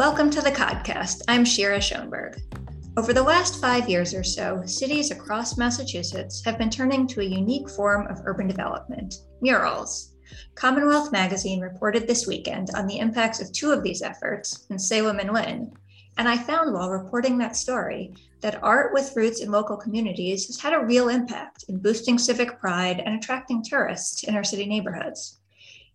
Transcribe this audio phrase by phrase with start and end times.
[0.00, 1.20] Welcome to the podcast.
[1.28, 2.40] I'm Shira Schoenberg.
[2.96, 7.24] Over the last five years or so, cities across Massachusetts have been turning to a
[7.24, 10.14] unique form of urban development murals.
[10.54, 15.18] Commonwealth Magazine reported this weekend on the impacts of two of these efforts in Salem
[15.18, 15.70] and Lynn.
[16.16, 20.58] And I found while reporting that story that art with roots in local communities has
[20.58, 25.39] had a real impact in boosting civic pride and attracting tourists to inner city neighborhoods.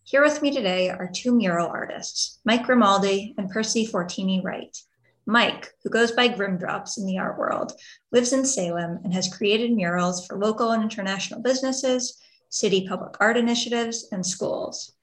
[0.07, 4.77] Here with me today are two mural artists, Mike Grimaldi and Percy Fortini Wright.
[5.25, 7.71] Mike, who goes by Grimdrops in the art world,
[8.11, 13.35] lives in Salem and has created murals for local and international businesses, city public art
[13.35, 14.93] initiatives, and schools.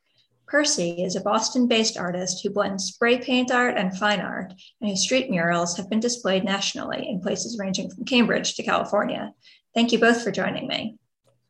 [0.46, 4.88] Percy is a Boston based artist who blends spray paint art and fine art, and
[4.88, 9.32] whose street murals have been displayed nationally in places ranging from Cambridge to California.
[9.74, 10.96] Thank you both for joining me.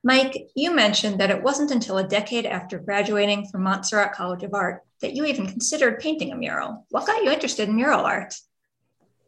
[0.04, 4.52] Mike, you mentioned that it wasn't until a decade after graduating from Montserrat College of
[4.52, 6.86] Art that you even considered painting a mural.
[6.90, 8.34] What got you interested in mural art?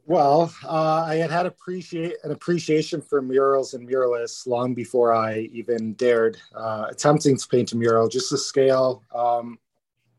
[0.07, 5.49] Well, uh, I had had appreciate an appreciation for murals and muralists long before I
[5.53, 8.09] even dared uh, attempting to paint a mural.
[8.09, 9.59] Just the scale um,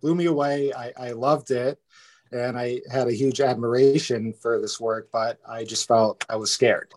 [0.02, 0.74] blew me away.
[0.74, 1.80] I, I loved it,
[2.32, 6.52] and I had a huge admiration for this work, but I just felt I was
[6.52, 6.92] scared.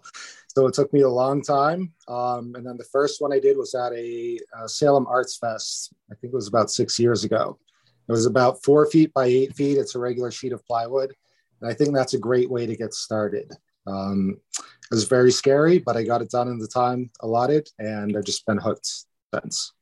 [0.59, 1.92] So it took me a long time.
[2.09, 5.95] Um, and then the first one I did was at a, Salem Arts Fest.
[6.11, 7.61] I think it was about six years ago.
[8.09, 9.79] It was about four feet by eight feet.
[9.79, 11.14] It's a regular sheet of plywood.
[11.61, 13.53] And I think that's a great way to get started.
[13.86, 18.17] Um, it was very scary, but I got it done in the time allotted and
[18.17, 18.91] I've just been hooked
[19.33, 19.75] since.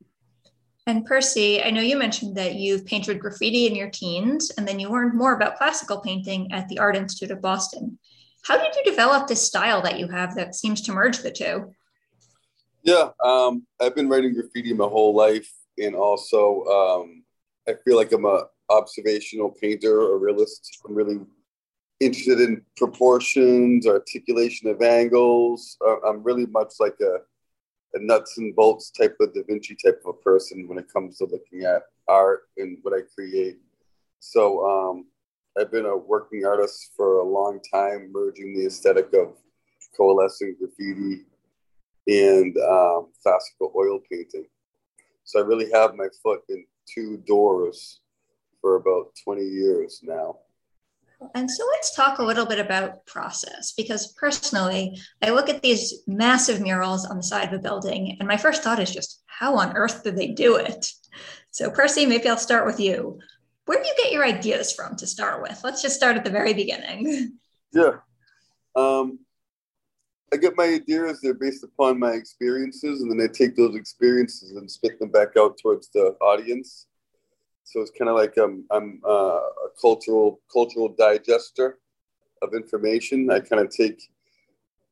[0.86, 4.78] And Percy, I know you mentioned that you've painted graffiti in your teens and then
[4.78, 7.98] you learned more about classical painting at the Art Institute of Boston.
[8.46, 11.74] How did you develop this style that you have that seems to merge the two?
[12.84, 17.24] Yeah, um, I've been writing graffiti my whole life, and also um,
[17.68, 20.78] I feel like I'm a observational painter or realist.
[20.86, 21.18] I'm really
[21.98, 25.76] interested in proportions, articulation of angles.
[25.84, 27.16] Uh, I'm really much like a,
[27.94, 31.18] a nuts and bolts type of Da Vinci type of a person when it comes
[31.18, 33.56] to looking at art and what I create.
[34.20, 35.06] So um,
[35.58, 39.36] I've been a working artist for a long time, merging the aesthetic of
[39.96, 41.24] coalescing graffiti
[42.06, 44.46] and um, classical oil painting.
[45.24, 48.00] So I really have my foot in two doors
[48.60, 50.36] for about 20 years now.
[51.34, 56.02] And so let's talk a little bit about process because personally, I look at these
[56.06, 59.56] massive murals on the side of a building, and my first thought is just how
[59.56, 60.92] on earth did they do it?
[61.50, 63.18] So, Percy, maybe I'll start with you
[63.66, 65.60] where do you get your ideas from to start with?
[65.62, 67.38] Let's just start at the very beginning.
[67.72, 67.96] Yeah.
[68.74, 69.18] Um,
[70.32, 74.52] I get my ideas, they're based upon my experiences, and then I take those experiences
[74.52, 76.86] and spit them back out towards the audience.
[77.64, 81.78] So it's kind of like I'm, I'm uh, a cultural cultural digester
[82.42, 83.30] of information.
[83.30, 84.00] I kind of take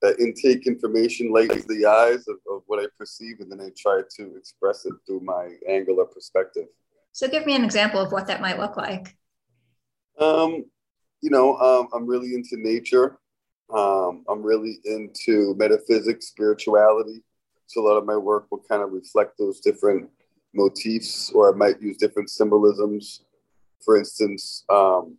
[0.03, 4.03] uh, intake information, lightens the eyes of, of what I perceive, and then I try
[4.17, 6.67] to express it through my angle or perspective.
[7.15, 9.17] So give me an example of what that might look like.
[10.19, 10.65] Um,
[11.21, 13.21] you know, um, I'm really into nature.
[13.73, 17.23] Um, I'm really into metaphysics, spirituality.
[17.69, 20.11] So a lot of my work will kind of reflect those different
[20.55, 23.21] motifs, or I might use different symbolisms.
[23.85, 25.17] For instance, um,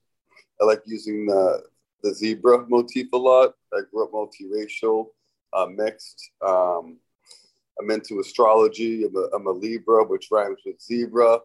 [0.62, 1.63] I like using the,
[2.03, 3.53] the zebra motif a lot.
[3.73, 5.07] I grew up multiracial,
[5.53, 6.29] uh, mixed.
[6.45, 6.97] Um,
[7.79, 9.06] I'm into astrology.
[9.06, 11.39] I'm a, I'm a Libra, which rhymes with zebra.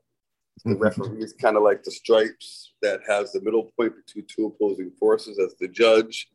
[0.64, 0.82] The mm-hmm.
[0.82, 4.90] referee is kind of like the stripes that has the middle point between two opposing
[4.98, 6.28] forces as the judge.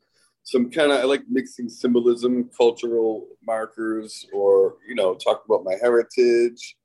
[0.43, 5.63] So I'm kind of I like mixing symbolism, cultural markers, or you know, talk about
[5.63, 6.75] my heritage.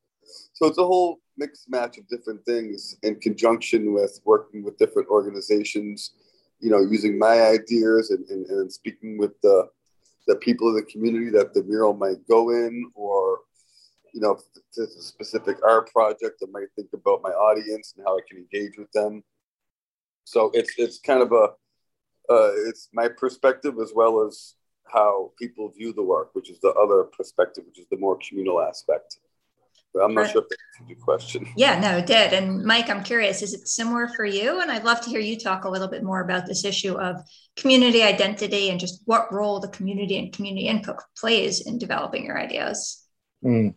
[0.54, 5.08] So it's a whole mixed match of different things in conjunction with working with different
[5.08, 6.12] organizations.
[6.60, 9.68] You know, using my ideas and, and, and speaking with the
[10.26, 13.40] the people of the community that the mural might go in, or
[14.12, 14.40] you know, if
[14.76, 18.38] it's a specific art project, I might think about my audience and how I can
[18.38, 19.22] engage with them.
[20.24, 21.54] So it's it's kind of a
[22.32, 24.54] uh, it's my perspective as well as
[24.92, 28.60] how people view the work, which is the other perspective, which is the more communal
[28.60, 29.18] aspect.
[29.92, 30.30] But I'm not right.
[30.30, 31.46] sure if that answered your question.
[31.56, 32.32] Yeah, no, it did.
[32.32, 34.60] And Mike, I'm curious, is it similar for you?
[34.60, 37.20] And I'd love to hear you talk a little bit more about this issue of
[37.56, 42.38] community identity and just what role the community and community input plays in developing your
[42.38, 43.04] ideas.
[43.44, 43.74] Mm.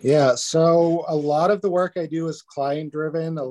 [0.00, 3.38] Yeah, so a lot of the work I do is client driven.
[3.38, 3.44] A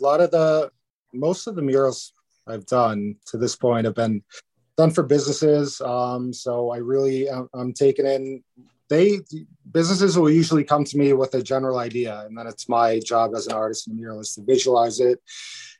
[0.00, 0.70] lot of the,
[1.12, 2.12] most of the murals
[2.46, 4.22] I've done to this point have been
[4.78, 5.80] done for businesses.
[5.80, 8.42] Um, so I really, I'm, I'm taking in,
[8.88, 9.20] they,
[9.70, 13.32] businesses will usually come to me with a general idea, and then it's my job
[13.36, 15.20] as an artist and a muralist to visualize it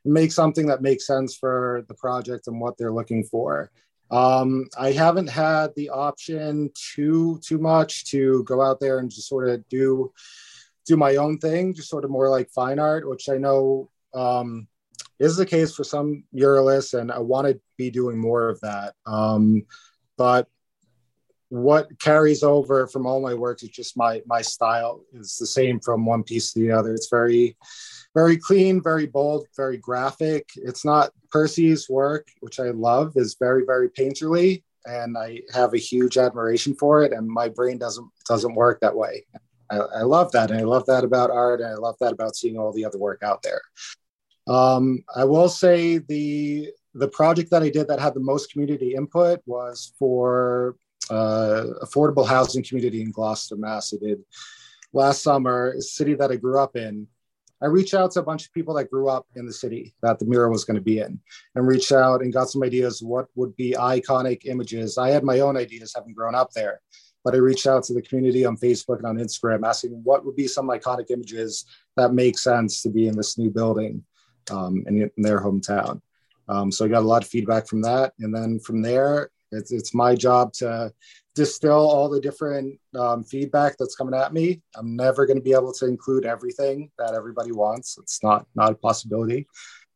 [0.05, 3.70] and make something that makes sense for the project and what they're looking for.
[4.10, 9.28] Um, I haven't had the option too too much to go out there and just
[9.28, 10.12] sort of do
[10.87, 14.66] do my own thing, just sort of more like fine art, which I know um,
[15.19, 18.94] is the case for some muralists, and I want to be doing more of that.
[19.05, 19.66] Um,
[20.16, 20.49] but
[21.50, 25.80] what carries over from all my works is just my my style is the same
[25.80, 26.92] from one piece to the other.
[26.92, 27.56] It's very
[28.14, 30.48] very clean, very bold, very graphic.
[30.56, 35.78] It's not Percy's work, which I love, is very very painterly, and I have a
[35.78, 37.12] huge admiration for it.
[37.12, 39.24] And my brain doesn't doesn't work that way.
[39.70, 42.36] I, I love that, and I love that about art, and I love that about
[42.36, 43.62] seeing all the other work out there.
[44.46, 48.94] Um, I will say the the project that I did that had the most community
[48.94, 50.76] input was for
[51.10, 53.94] uh, affordable housing community in Gloucester, Mass.
[53.94, 54.22] I did
[54.92, 57.06] last summer, a city that I grew up in.
[57.60, 60.18] I reached out to a bunch of people that grew up in the city that
[60.18, 61.18] the mural was going to be in
[61.56, 64.96] and reached out and got some ideas what would be iconic images.
[64.96, 66.80] I had my own ideas having grown up there,
[67.24, 70.36] but I reached out to the community on Facebook and on Instagram asking what would
[70.36, 71.64] be some iconic images
[71.96, 74.04] that make sense to be in this new building
[74.52, 76.00] um, in, in, their hometown.
[76.48, 78.12] Um, so I got a lot of feedback from that.
[78.20, 80.92] And then from there, it's, it's my job to
[81.34, 84.60] distill all the different um, feedback that's coming at me.
[84.76, 87.96] I'm never going to be able to include everything that everybody wants.
[87.98, 89.46] It's not not a possibility,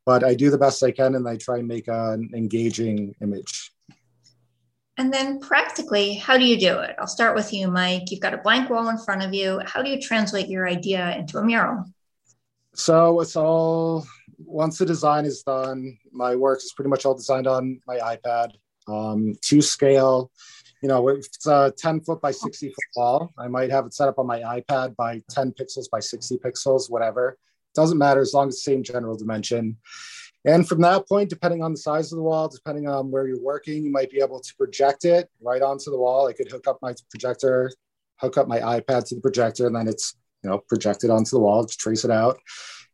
[0.06, 3.72] but I do the best I can, and I try and make an engaging image.
[4.98, 6.94] And then practically, how do you do it?
[6.98, 8.10] I'll start with you, Mike.
[8.10, 9.60] You've got a blank wall in front of you.
[9.64, 11.86] How do you translate your idea into a mural?
[12.74, 14.06] So it's all
[14.38, 18.52] once the design is done, my work is pretty much all designed on my iPad
[18.88, 20.30] um, to scale.
[20.82, 24.08] You know, it's a 10 foot by 60 foot wall, I might have it set
[24.08, 27.38] up on my iPad by 10 pixels by 60 pixels, whatever.
[27.74, 29.78] Doesn't matter as long as the same general dimension.
[30.44, 33.40] And from that point, depending on the size of the wall, depending on where you're
[33.40, 36.26] working, you might be able to project it right onto the wall.
[36.26, 37.70] I could hook up my projector,
[38.16, 41.38] hook up my iPad to the projector, and then it's you know projected onto the
[41.38, 41.64] wall.
[41.64, 42.38] Just trace it out.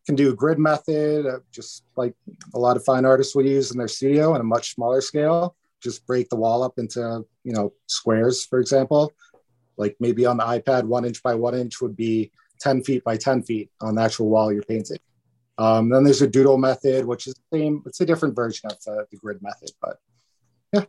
[0.04, 2.14] Can do a grid method, uh, just like
[2.54, 5.56] a lot of fine artists will use in their studio, on a much smaller scale
[5.82, 9.12] just break the wall up into you know squares for example.
[9.76, 13.16] Like maybe on the ipad one inch by one inch would be 10 feet by
[13.16, 14.98] 10 feet on the actual wall you're painting.
[15.58, 18.82] Um, then there's a doodle method which is the same it's a different version of
[18.84, 19.98] the, the grid method but
[20.72, 20.84] yeah.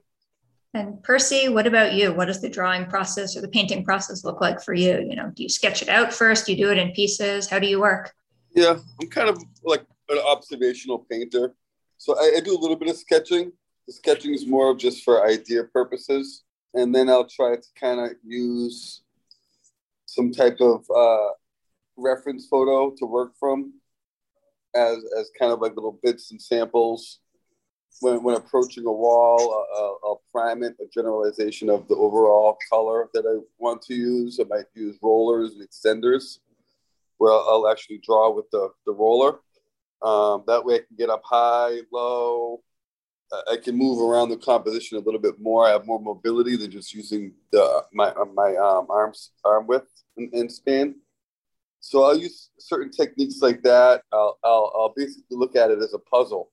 [0.73, 2.13] And percy what about you?
[2.13, 4.99] What does the drawing process or the painting process look like for you?
[5.07, 6.45] You know do you sketch it out first?
[6.45, 7.47] Do you do it in pieces?
[7.49, 8.13] How do you work?
[8.55, 11.53] Yeah i'm kind of like an observational painter.
[11.97, 13.51] So I, I do a little bit of sketching
[13.89, 16.43] the sketching is more of just for idea purposes.
[16.75, 19.01] And then I'll try to kind of use
[20.05, 21.29] some type of uh,
[21.97, 23.73] reference photo to work from
[24.75, 27.17] as, as kind of like little bits and samples.
[28.01, 33.09] When, when approaching a wall, uh, I'll prime it, a generalization of the overall color
[33.15, 34.39] that I want to use.
[34.39, 36.37] I might use rollers and extenders
[37.17, 39.39] where I'll actually draw with the, the roller.
[40.03, 42.61] Um, that way I can get up high, low,
[43.31, 45.67] I can move around the composition a little bit more.
[45.67, 50.33] I have more mobility than just using the my my um, arms arm width and,
[50.33, 50.95] and span.
[51.79, 54.01] So I'll use certain techniques like that.
[54.11, 56.51] I'll, I'll I'll basically look at it as a puzzle,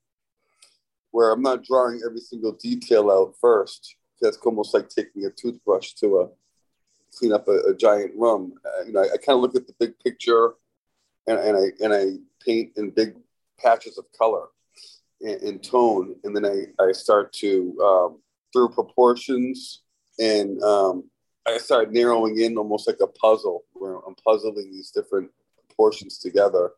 [1.12, 3.96] where I'm not drawing every single detail out first.
[4.20, 6.28] That's almost like taking a toothbrush to a
[7.18, 8.54] clean up a, a giant room.
[8.64, 10.54] Uh, you know, I, I kind of look at the big picture,
[11.26, 13.16] and, and I and I paint in big
[13.58, 14.48] patches of color
[15.20, 18.18] in, tone, and then I, I start to um,
[18.52, 19.82] through proportions,
[20.18, 21.04] and um,
[21.46, 25.30] I start narrowing in almost like a puzzle where I'm puzzling these different
[25.68, 26.72] proportions together,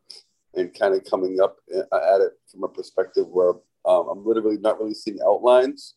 [0.54, 3.54] and kind of coming up at it from a perspective where
[3.84, 5.94] um, I'm literally not really seeing outlines.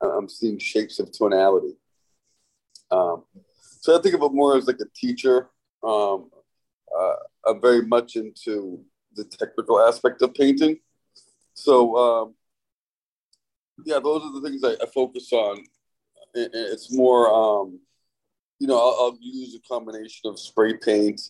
[0.00, 1.76] I'm seeing shapes of tonality.
[2.90, 3.24] Um,
[3.80, 5.50] so I think of it more as like a teacher.
[5.82, 6.30] Um,
[6.96, 7.14] uh,
[7.46, 10.78] I'm very much into the technical aspect of painting.
[11.54, 12.34] So um,
[13.84, 15.64] yeah, those are the things I, I focus on.
[16.34, 17.78] It's more, um,
[18.58, 21.20] you know, I'll, I'll, use a combination of spray paint,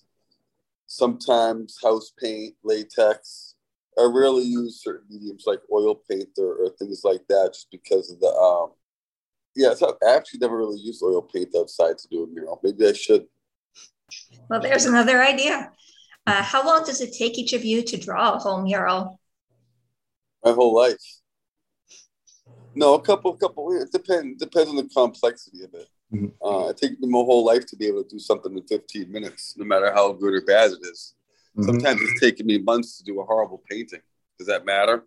[0.86, 3.56] sometimes house paint, latex.
[3.98, 8.12] I rarely use certain mediums like oil paint or, or things like that, just because
[8.12, 8.28] of the.
[8.28, 8.70] Um,
[9.56, 12.60] yeah, so I actually never really used oil paint outside to do a mural.
[12.62, 13.26] Maybe I should.
[14.48, 15.72] Well, there's another idea.
[16.26, 19.18] Uh, how long does it take each of you to draw a whole mural?
[20.44, 21.02] My whole life.
[22.74, 23.72] No, a couple, couple.
[23.80, 24.38] It depends.
[24.42, 25.88] Depends on the complexity of it.
[26.12, 26.46] Mm-hmm.
[26.46, 29.10] Uh, it takes me my whole life to be able to do something in 15
[29.10, 31.14] minutes, no matter how good or bad it is.
[31.56, 31.64] Mm-hmm.
[31.64, 34.00] Sometimes it's taken me months to do a horrible painting.
[34.38, 35.04] Does that matter?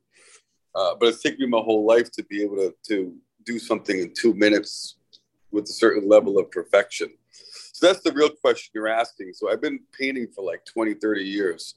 [0.74, 3.16] Uh, but it's taken me my whole life to be able to, to
[3.46, 4.98] do something in two minutes
[5.52, 7.10] with a certain level of perfection.
[7.72, 9.34] So that's the real question you're asking.
[9.34, 11.76] So I've been painting for like 20, 30 years.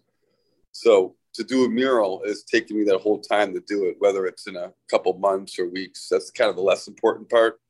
[0.73, 4.26] So to do a mural is taking me that whole time to do it, whether
[4.26, 6.09] it's in a couple months or weeks.
[6.11, 7.61] That's kind of the less important part.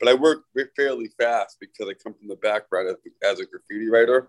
[0.00, 0.44] But I work
[0.74, 4.28] fairly fast because I come from the background as, a graffiti writer.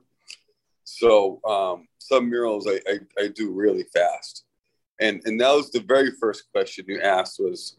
[0.84, 4.44] So um, some murals I, I, I, do really fast.
[5.00, 7.78] And, and that was the very first question you asked was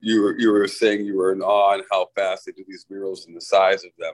[0.00, 2.84] you were, you were saying you were in awe on how fast they do these
[2.90, 4.12] murals and the size of them.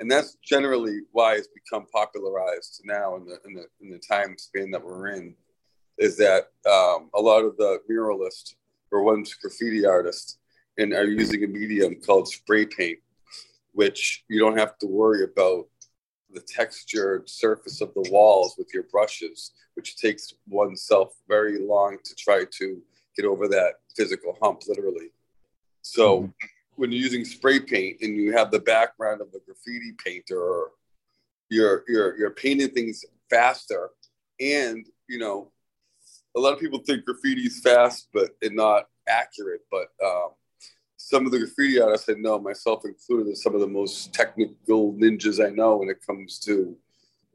[0.00, 4.36] And that's generally why it's become popularized now in the, in the, in the time
[4.38, 5.36] span that we're in
[5.98, 8.54] is that um, a lot of the muralists
[8.90, 10.38] or ones graffiti artists
[10.78, 12.98] and are using a medium called spray paint,
[13.72, 15.66] which you don't have to worry about
[16.32, 22.14] the textured surface of the walls with your brushes, which takes oneself very long to
[22.16, 22.82] try to
[23.16, 25.10] get over that physical hump, literally.
[25.82, 26.46] So mm-hmm.
[26.76, 30.70] when you're using spray paint and you have the background of a graffiti painter,
[31.50, 33.90] you're you're you're painting things faster,
[34.40, 35.52] and you know,
[36.36, 39.62] a lot of people think graffiti is fast, but and not accurate.
[39.70, 40.30] But um,
[40.96, 44.94] some of the graffiti artists I know, myself included, are some of the most technical
[44.94, 46.76] ninjas I know when it comes to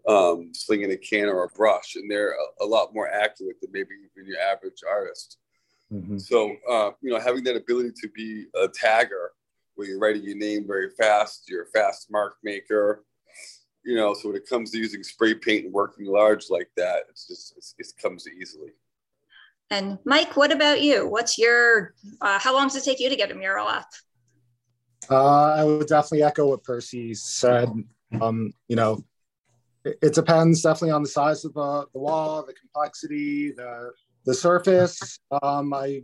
[0.07, 3.71] um, slinging a can or a brush, and they're a, a, lot more accurate than
[3.71, 5.37] maybe even your average artist.
[5.93, 6.17] Mm-hmm.
[6.17, 9.27] So, uh, you know, having that ability to be a tagger,
[9.75, 13.05] where you're writing your name very fast, you're a fast mark maker.
[13.85, 17.03] You know, so when it comes to using spray paint and working large like that,
[17.09, 18.71] it's just it's, it comes easily.
[19.71, 21.07] And Mike, what about you?
[21.07, 23.87] What's your, uh, how long does it take you to get a mural up?
[25.09, 27.69] Uh, I would definitely echo what Percy said.
[28.19, 29.03] Um, you know,
[29.85, 33.91] it, it, depends definitely on the size of the, the wall, the complexity, the,
[34.25, 35.19] the surface.
[35.43, 36.01] Um, I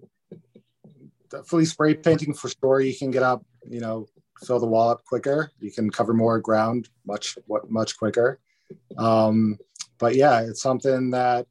[1.29, 2.81] definitely spray painting for sure.
[2.81, 4.07] You can get up, you know,
[4.43, 5.51] fill the wall up quicker.
[5.59, 8.39] You can cover more ground much, much quicker.
[8.97, 9.57] Um,
[9.97, 11.47] but yeah, it's something that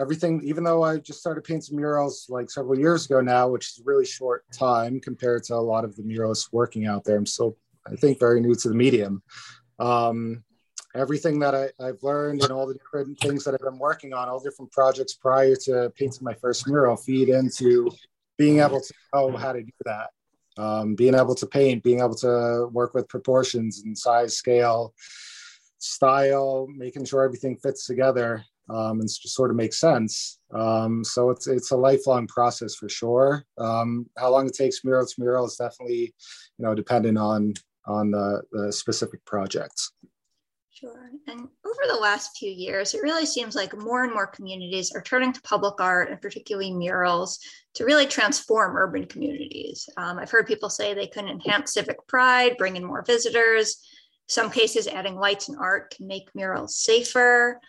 [0.00, 3.80] everything, even though I just started painting murals like several years ago now, which is
[3.80, 7.26] a really short time compared to a lot of the muralists working out there, I'm
[7.26, 7.56] still,
[7.86, 9.22] I think, very new to the medium.
[9.78, 10.44] Um,
[10.94, 14.28] everything that I, have learned and all the different things that I've been working on,
[14.28, 17.90] all different projects prior to painting my first mural, feed into
[18.38, 20.10] being able to know how to do that.
[20.58, 24.92] Um, being able to paint, being able to work with proportions and size, scale,
[25.78, 30.38] style, making sure everything fits together um, and sort of makes sense.
[30.54, 33.44] Um, so it's it's a lifelong process for sure.
[33.58, 36.14] Um, how long it takes mural to mural is definitely,
[36.58, 37.54] you know, dependent on
[37.86, 39.92] on the, the specific projects.
[40.70, 41.10] Sure.
[41.28, 45.02] And over the last few years, it really seems like more and more communities are
[45.02, 47.38] turning to public art and particularly murals
[47.74, 49.88] to really transform urban communities.
[49.96, 53.78] Um, I've heard people say they can enhance civic pride, bring in more visitors,
[54.28, 57.60] some cases, adding lights and art can make murals safer.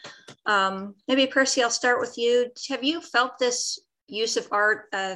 [0.45, 2.49] Um, maybe Percy, I'll start with you.
[2.69, 5.15] Have you felt this use of art uh,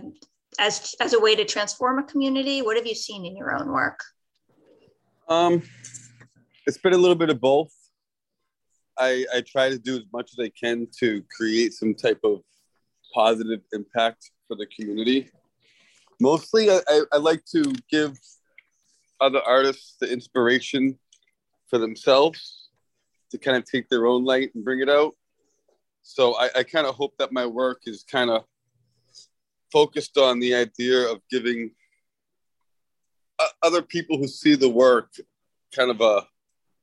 [0.59, 2.61] as as a way to transform a community?
[2.61, 3.99] What have you seen in your own work?
[5.29, 5.61] Um,
[6.65, 7.71] it's been a little bit of both.
[8.97, 12.41] I, I try to do as much as I can to create some type of
[13.13, 15.29] positive impact for the community.
[16.19, 18.17] Mostly, I, I, I like to give
[19.21, 20.97] other artists the inspiration
[21.69, 22.69] for themselves
[23.31, 25.13] to kind of take their own light and bring it out.
[26.01, 28.45] So I, I kind of hope that my work is kind of
[29.71, 31.71] focused on the idea of giving
[33.39, 35.09] uh, other people who see the work
[35.75, 36.25] kind of a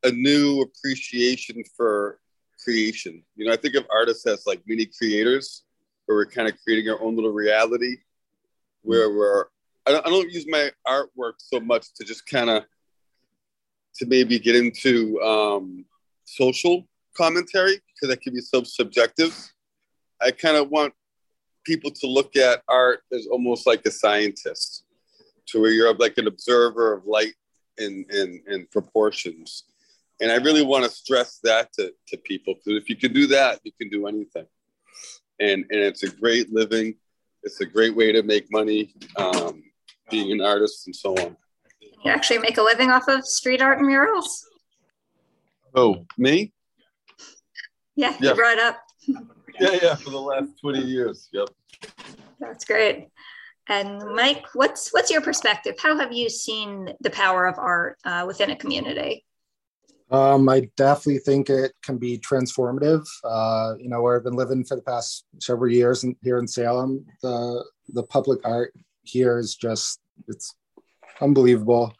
[0.04, 2.20] a new appreciation for
[2.62, 3.22] creation.
[3.36, 5.64] You know, I think of artists as like mini creators,
[6.04, 7.96] where we're kind of creating our own little reality,
[8.82, 9.46] where we're.
[9.86, 12.64] I don't, I don't use my artwork so much to just kind of
[13.96, 15.84] to maybe get into um,
[16.24, 16.86] social
[17.16, 19.52] commentary because that can be so subjective.
[20.20, 20.92] I kind of want
[21.64, 24.84] people to look at art as almost like a scientist,
[25.46, 27.34] to where you're like an observer of light
[27.78, 29.64] and, and, and proportions.
[30.20, 33.26] And I really want to stress that to, to people because if you can do
[33.28, 34.46] that, you can do anything.
[35.40, 36.94] And, and it's a great living.
[37.42, 39.62] It's a great way to make money, um,
[40.10, 41.36] being an artist and so on
[42.04, 44.46] you actually make a living off of street art and murals?
[45.74, 46.52] Oh, me?
[47.96, 48.30] Yeah, yeah.
[48.30, 48.80] you brought up.
[49.06, 51.28] yeah, yeah, for the last 20 years.
[51.32, 51.48] Yep.
[52.40, 53.08] That's great.
[53.68, 55.76] And Mike, what's what's your perspective?
[55.82, 59.24] How have you seen the power of art uh, within a community?
[60.10, 63.06] Um, I definitely think it can be transformative.
[63.24, 66.46] Uh, you know, where I've been living for the past several years in, here in
[66.46, 70.54] Salem, the the public art here is just it's
[71.20, 71.92] unbelievable.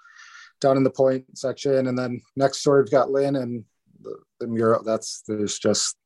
[0.60, 3.64] Down in the point section, and then next door we've got Lynn and
[4.00, 4.82] the, the mural.
[4.82, 5.96] That's there's just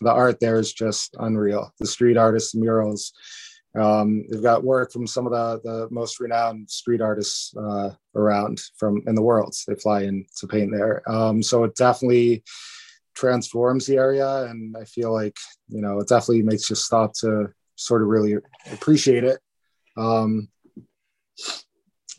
[0.00, 1.72] the art there is just unreal.
[1.80, 3.12] The street artists, murals.
[3.78, 8.60] Um, they've got work from some of the, the most renowned street artists uh, around
[8.76, 9.54] from in the world.
[9.66, 11.02] They fly in to paint there.
[11.10, 12.44] Um, so it definitely
[13.14, 14.44] transforms the area.
[14.44, 15.36] And I feel like,
[15.68, 18.36] you know, it definitely makes you stop to sort of really
[18.72, 19.40] appreciate it.
[19.96, 20.48] Um,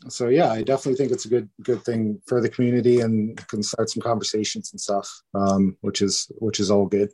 [0.08, 3.62] so yeah, I definitely think it's a good good thing for the community and can
[3.62, 7.10] start some conversations and stuff, um, which is which is all good.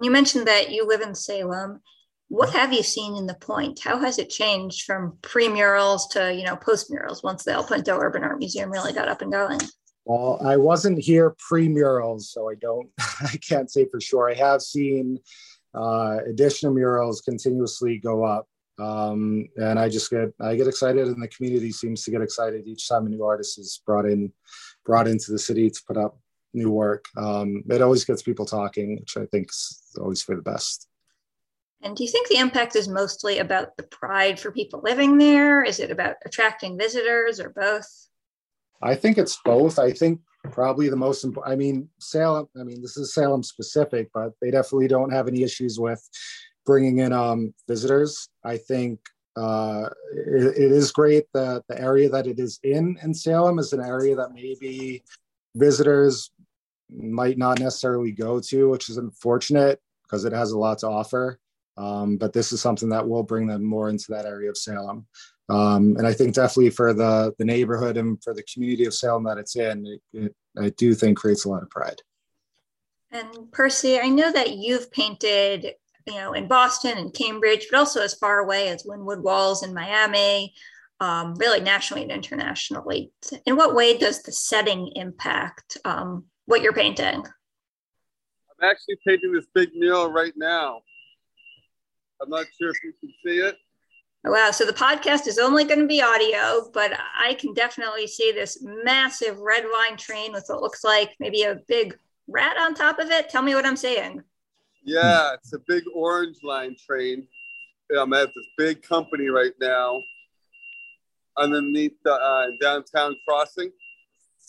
[0.00, 1.80] You mentioned that you live in Salem.
[2.28, 3.80] What have you seen in the point?
[3.82, 8.22] How has it changed from pre-murals to you know post-murals once the El Punto Urban
[8.22, 9.60] Art Museum really got up and going?
[10.04, 12.88] Well, I wasn't here pre-murals, so I don't
[13.20, 14.30] I can't say for sure.
[14.30, 15.18] I have seen
[15.74, 18.46] uh, additional murals continuously go up.
[18.78, 22.66] Um, and I just get I get excited, and the community seems to get excited
[22.66, 24.32] each time a new artist is brought in,
[24.84, 26.18] brought into the city to put up
[26.54, 27.04] new work.
[27.16, 30.88] Um, it always gets people talking, which I think is always for the best.
[31.82, 35.62] And do you think the impact is mostly about the pride for people living there?
[35.62, 37.86] Is it about attracting visitors or both?
[38.82, 39.78] I think it's both.
[39.78, 40.20] I think
[40.52, 44.50] probably the most important, I mean, Salem, I mean, this is Salem specific, but they
[44.50, 46.06] definitely don't have any issues with
[46.70, 48.28] bringing in um, visitors.
[48.44, 49.00] I think
[49.36, 53.72] uh, it, it is great that the area that it is in in Salem is
[53.72, 55.02] an area that maybe
[55.56, 56.30] visitors
[56.88, 61.40] might not necessarily go to, which is unfortunate because it has a lot to offer.
[61.76, 65.08] Um, but this is something that will bring them more into that area of Salem.
[65.48, 69.24] Um, and I think definitely for the the neighborhood and for the community of Salem
[69.24, 72.00] that it's in, it, it, I do think creates a lot of pride.
[73.12, 75.74] And Percy, I know that you've painted,
[76.10, 79.74] you know, in Boston and Cambridge, but also as far away as Wynwood Walls in
[79.74, 80.54] Miami,
[81.00, 83.12] um, really nationally and internationally.
[83.46, 87.24] In what way does the setting impact um, what you're painting?
[88.60, 90.82] I'm actually painting this big mural right now.
[92.20, 93.56] I'm not sure if you can see it.
[94.22, 94.50] Wow.
[94.50, 98.62] So the podcast is only going to be audio, but I can definitely see this
[98.62, 101.96] massive red line train with what looks like maybe a big
[102.28, 103.30] rat on top of it.
[103.30, 104.22] Tell me what I'm saying.
[104.82, 107.26] Yeah, it's a big orange line train.
[107.96, 110.00] I'm at this big company right now
[111.36, 113.70] underneath the uh, downtown crossing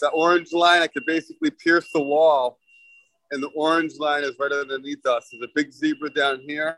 [0.02, 2.58] the orange line, I could basically pierce the wall,
[3.30, 5.30] and the orange line is right underneath us.
[5.32, 6.76] There's a big zebra down here.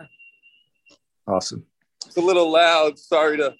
[1.27, 1.65] Awesome.
[2.05, 2.99] It's a little loud.
[2.99, 3.55] Sorry to,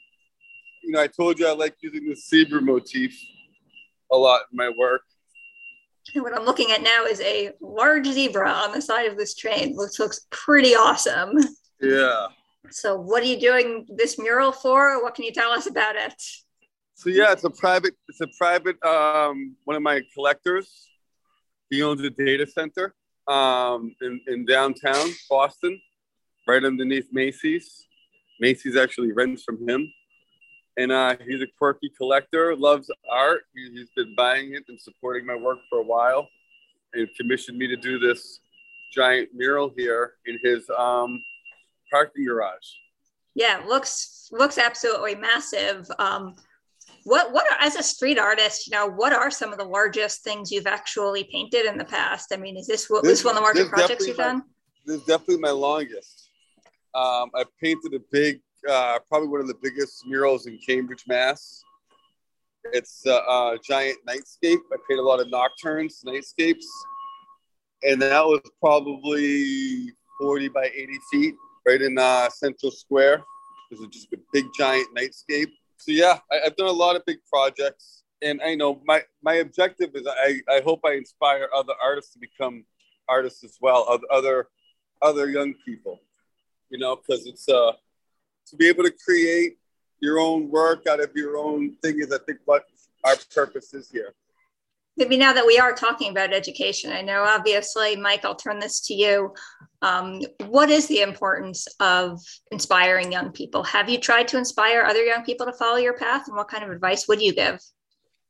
[0.84, 3.18] you know, I told you I like using the zebra motif
[4.12, 5.02] a lot in my work.
[6.14, 9.36] And what I'm looking at now is a large zebra on the side of this
[9.36, 11.38] train, which looks pretty awesome.
[11.82, 12.28] Yeah.
[12.70, 15.04] So, what are you doing this mural for?
[15.04, 16.22] What can you tell us about it?
[16.96, 17.96] So yeah, it's a private.
[18.08, 18.82] It's a private.
[18.84, 20.88] Um, one of my collectors.
[21.70, 22.94] He owns a data center
[23.28, 25.82] um, in, in downtown Boston,
[26.48, 27.88] right underneath Macy's.
[28.40, 29.92] Macy's actually rents from him,
[30.78, 32.56] and uh, he's a quirky collector.
[32.56, 33.44] Loves art.
[33.54, 36.28] He, has been buying it and supporting my work for a while,
[36.94, 38.40] and commissioned me to do this
[38.94, 41.24] giant mural here in his um,
[41.92, 42.68] parking garage.
[43.36, 45.90] Yeah, looks looks absolutely massive.
[46.00, 46.36] Um,
[47.04, 50.24] what what are, as a street artist, you know, what are some of the largest
[50.24, 52.32] things you've actually painted in the past?
[52.32, 54.44] I mean, is this what this, this one of the largest projects you've my, done?
[54.86, 56.30] This is definitely my longest.
[56.96, 61.64] Um, I painted a big, uh, probably one of the biggest murals in Cambridge, Mass.
[62.72, 64.60] It's a, a giant nightscape.
[64.72, 66.66] I painted a lot of nocturnes, nightscapes,
[67.84, 71.36] and that was probably 40 by 80 feet,
[71.68, 73.24] right in uh, Central Square.
[73.70, 75.52] There's just a big giant nightscape
[75.84, 79.36] so yeah, I, have done a lot of big projects, and I know my my
[79.36, 82.64] objective is I I hope I inspire other artists to become
[83.10, 84.48] artists as well, other other,
[85.02, 86.00] other young people,
[86.70, 87.74] you know, because it's uh
[88.48, 89.58] to be able to create
[90.00, 92.64] your own work out of your own thing is I think what
[93.04, 94.14] our purpose is here
[94.98, 98.80] maybe now that we are talking about education, I know obviously, Mike, I'll turn this
[98.88, 99.34] to you.
[99.82, 103.64] Um, what is the importance of inspiring young people?
[103.64, 106.28] Have you tried to inspire other young people to follow your path?
[106.28, 107.60] And what kind of advice would you give?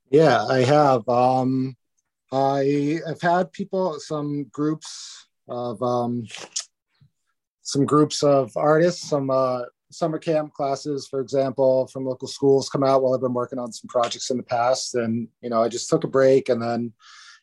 [0.10, 1.08] Yeah, I have.
[1.08, 1.76] Um,
[2.32, 6.26] I have had people, some groups of um,
[7.62, 9.64] some groups of artists, some uh,
[9.94, 13.72] summer camp classes, for example, from local schools come out while I've been working on
[13.72, 14.96] some projects in the past.
[14.96, 16.94] And, you know, I just took a break and then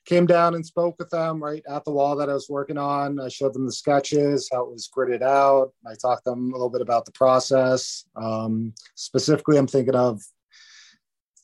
[0.06, 3.20] came down and spoke with them right at the wall that I was working on.
[3.20, 5.72] I showed them the sketches, how it was gridded out.
[5.86, 8.04] I talked to them a little bit about the process.
[8.16, 10.20] Um, specifically, I'm thinking of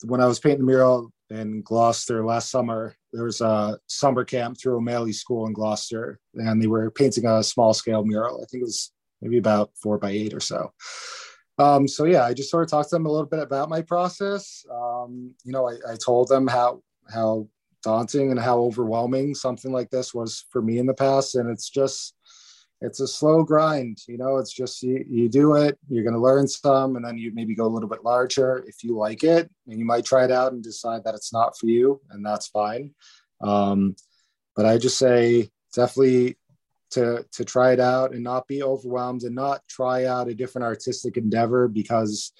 [0.03, 2.95] when I was painting the mural in Gloucester last summer.
[3.13, 7.43] There was a summer camp through O'Maley School in Gloucester, and they were painting a
[7.43, 8.41] small scale mural.
[8.41, 10.71] I think it was maybe about four by eight or so.
[11.59, 13.81] Um, so yeah, I just sort of talked to them a little bit about my
[13.81, 14.63] process.
[14.71, 17.47] Um, you know, I, I told them how how
[17.83, 21.69] daunting and how overwhelming something like this was for me in the past, and it's
[21.69, 22.13] just
[22.81, 26.19] it's a slow grind you know it's just you, you do it you're going to
[26.19, 29.49] learn some and then you maybe go a little bit larger if you like it
[29.67, 32.47] and you might try it out and decide that it's not for you and that's
[32.47, 32.93] fine
[33.41, 33.95] um,
[34.55, 36.37] but i just say definitely
[36.91, 40.65] to to try it out and not be overwhelmed and not try out a different
[40.65, 42.31] artistic endeavor because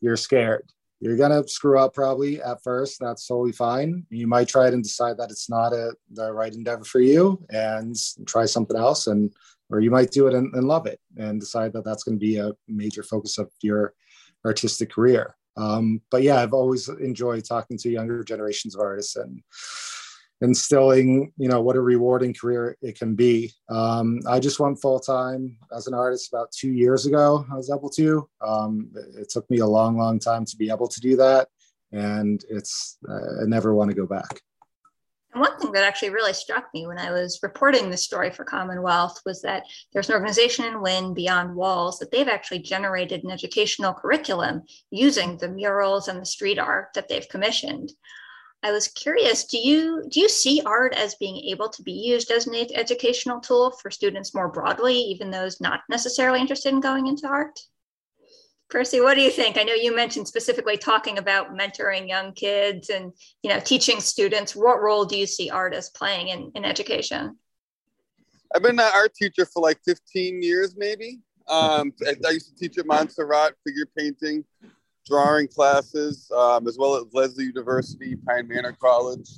[0.00, 0.68] you're scared
[1.00, 4.82] you're gonna screw up probably at first that's totally fine you might try it and
[4.82, 9.32] decide that it's not a the right endeavor for you and try something else and
[9.72, 12.20] or you might do it and, and love it and decide that that's going to
[12.20, 13.94] be a major focus of your
[14.44, 15.34] artistic career.
[15.56, 19.42] Um, but yeah, I've always enjoyed talking to younger generations of artists and
[20.42, 23.52] instilling, you know, what a rewarding career it can be.
[23.68, 27.46] Um, I just went full time as an artist about two years ago.
[27.50, 28.28] I was able to.
[28.40, 31.48] Um, it took me a long, long time to be able to do that,
[31.92, 34.40] and it's uh, I never want to go back.
[35.32, 38.44] And one thing that actually really struck me when I was reporting the story for
[38.44, 43.30] Commonwealth was that there's an organization in Lynn Beyond Walls that they've actually generated an
[43.30, 47.92] educational curriculum using the murals and the street art that they've commissioned.
[48.62, 52.30] I was curious, do you do you see art as being able to be used
[52.30, 57.08] as an educational tool for students more broadly, even those not necessarily interested in going
[57.08, 57.58] into art?
[58.70, 59.58] Percy, what do you think?
[59.58, 64.54] I know you mentioned specifically talking about mentoring young kids and you know teaching students.
[64.54, 67.36] What role do you see art as playing in, in education?
[68.54, 71.20] I've been an art teacher for like 15 years, maybe.
[71.48, 74.44] Um, I used to teach at Montserrat figure painting,
[75.06, 79.28] drawing classes, um, as well as Lesley University, Pine Manor College.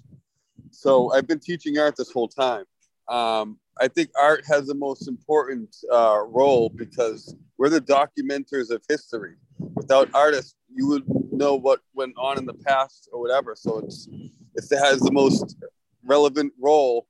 [0.71, 2.65] So I've been teaching art this whole time.
[3.09, 8.83] Um, I think art has the most important uh, role because we're the documenters of
[8.89, 9.35] history.
[9.75, 13.55] Without artists, you would know what went on in the past or whatever.
[13.57, 14.09] So it's
[14.55, 15.57] it has the most
[16.05, 17.07] relevant role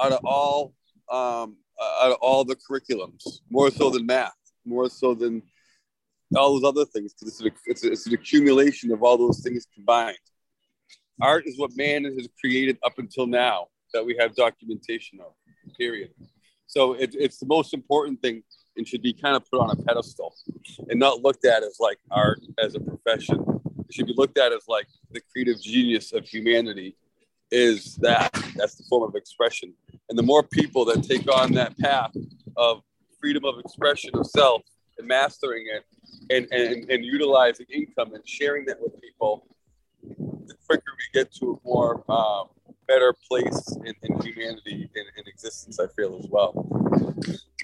[0.00, 0.74] out of all
[1.10, 1.56] um,
[2.02, 5.42] out of all the curriculums, more so than math, more so than
[6.36, 7.14] all those other things.
[7.14, 10.16] Because it's, it's, it's an accumulation of all those things combined.
[11.20, 15.32] Art is what man has created up until now that we have documentation of
[15.78, 16.10] period.
[16.66, 18.42] So it, it's the most important thing
[18.76, 20.34] and should be kind of put on a pedestal
[20.88, 23.44] and not looked at as like art as a profession.
[23.88, 26.96] It should be looked at as like the creative genius of humanity
[27.50, 28.32] is that.
[28.56, 29.74] That's the form of expression.
[30.08, 32.12] And the more people that take on that path
[32.56, 32.82] of
[33.20, 34.62] freedom of expression of self
[34.98, 35.84] and mastering it
[36.30, 39.46] and, and, and utilizing income and sharing that with people,
[40.02, 42.48] the quicker we get to a more um,
[42.86, 46.52] better place in, in humanity in, in, existence, I feel as well.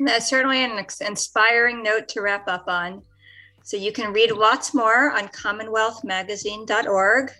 [0.00, 3.02] That's certainly an inspiring note to wrap up on.
[3.62, 7.30] So you can read lots more on commonwealthmagazine.org.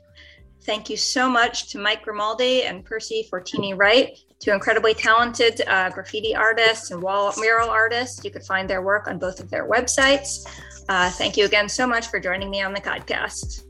[0.65, 5.91] Thank you so much to Mike Grimaldi and Percy Fortini Wright, two incredibly talented uh,
[5.91, 8.25] graffiti artists and wall mural artists.
[8.25, 10.47] You could find their work on both of their websites.
[10.89, 13.70] Uh, thank you again so much for joining me on the podcast.